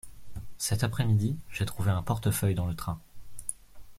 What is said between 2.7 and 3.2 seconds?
train.